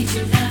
[0.00, 0.49] I need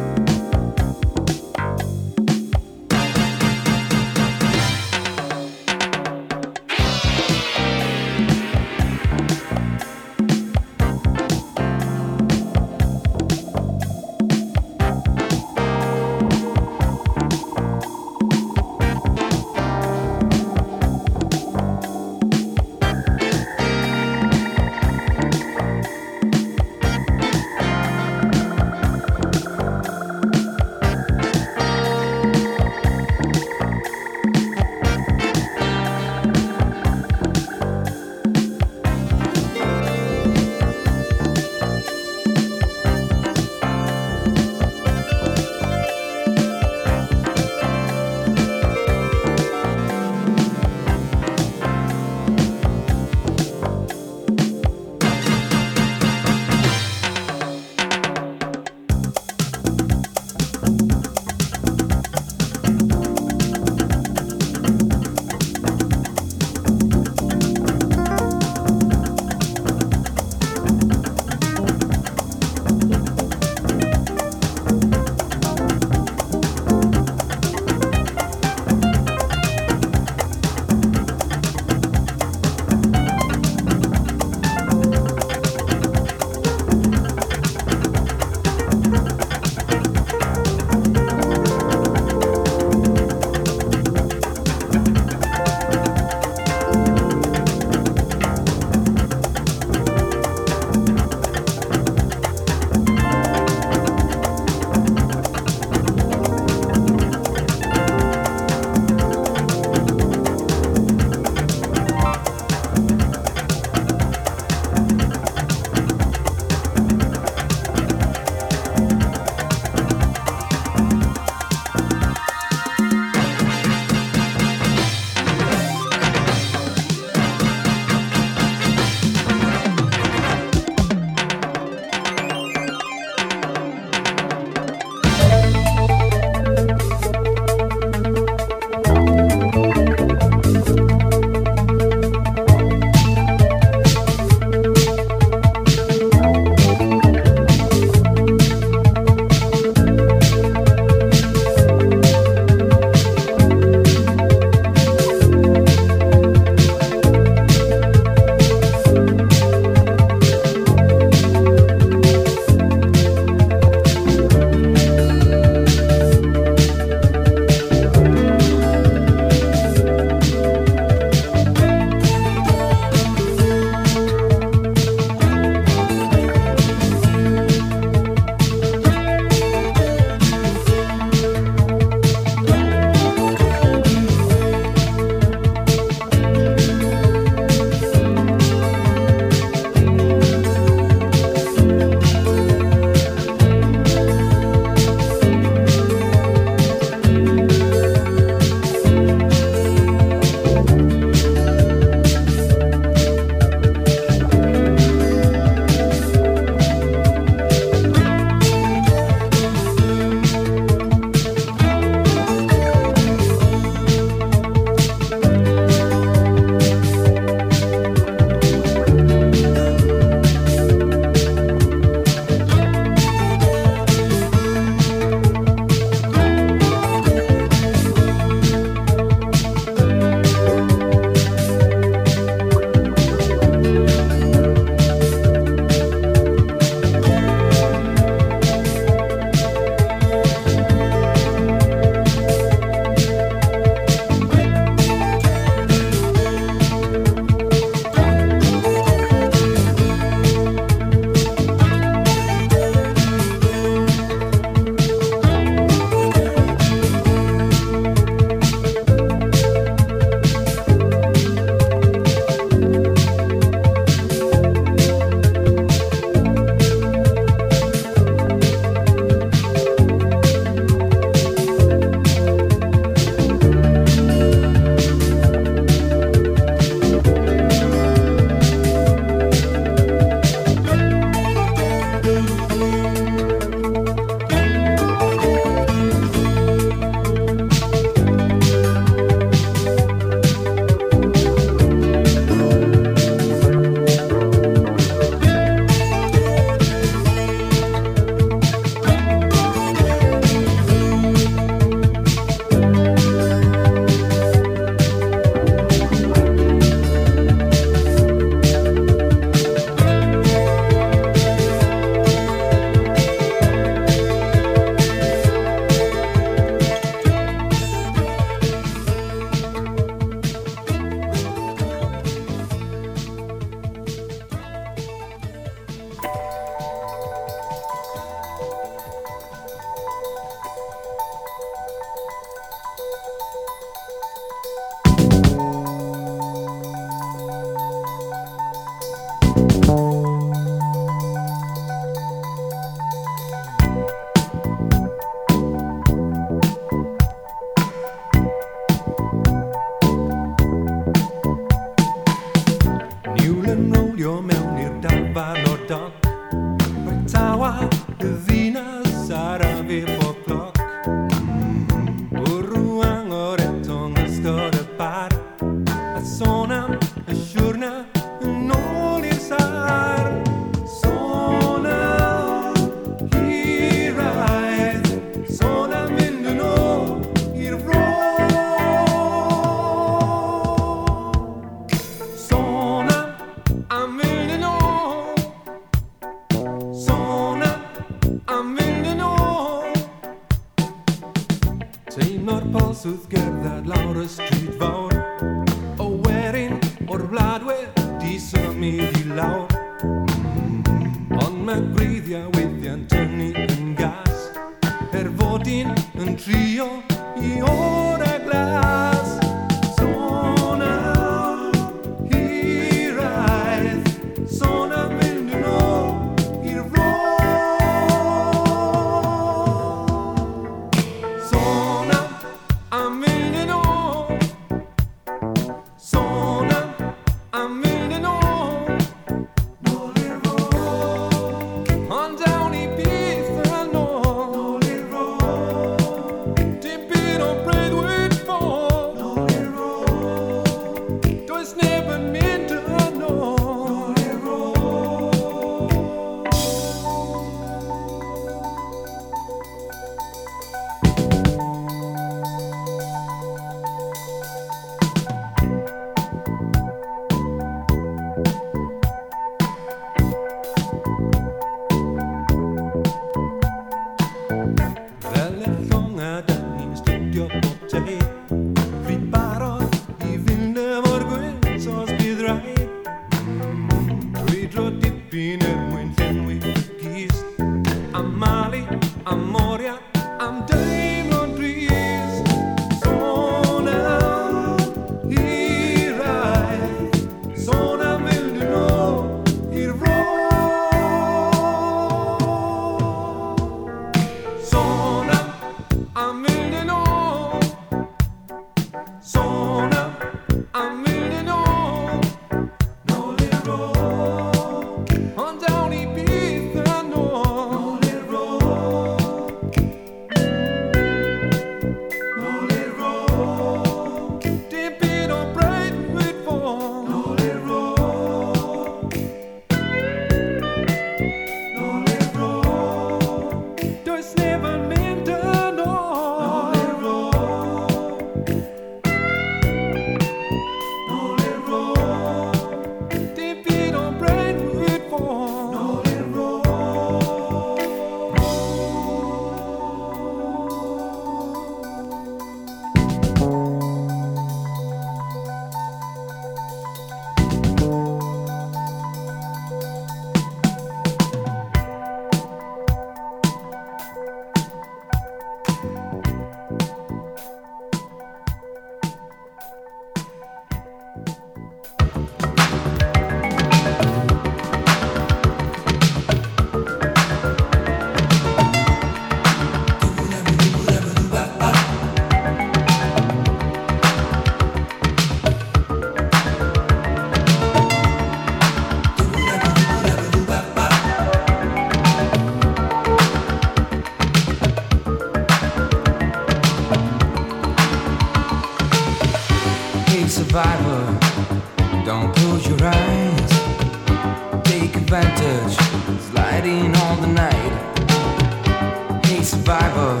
[599.44, 600.00] survivor,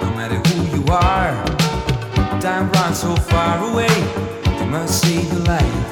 [0.00, 1.44] no matter who you are.
[2.40, 3.94] Time runs so far away,
[4.58, 5.85] you must see the light.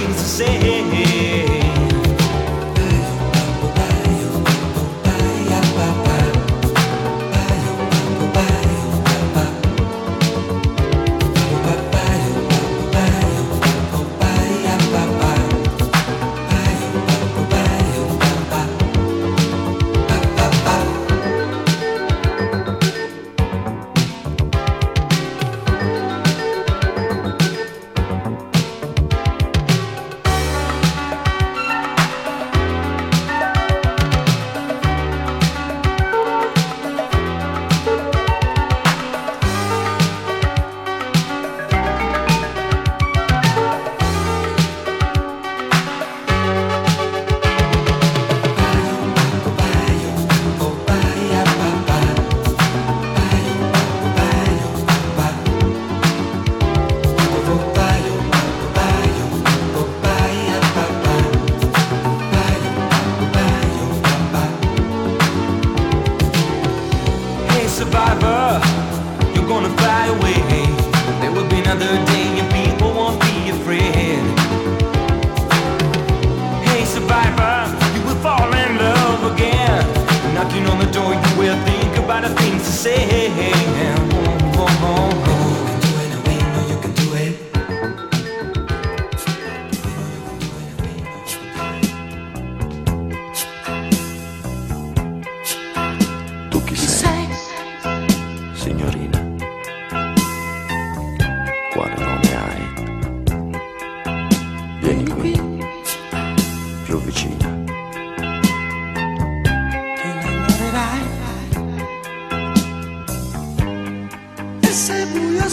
[0.00, 1.49] things to say.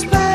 [0.05, 0.26] was